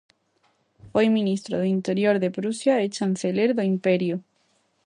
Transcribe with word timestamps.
Foi 0.91 1.05
ministro 1.17 1.53
do 1.57 1.67
Interior 1.77 2.15
de 2.23 2.29
Prusia 2.37 2.75
e 2.85 2.91
chanceler 2.97 3.49
do 3.53 3.63
Imperio. 3.73 4.17